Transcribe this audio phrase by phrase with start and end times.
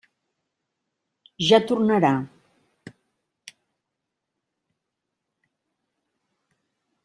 [1.49, 2.11] Ja tornarà.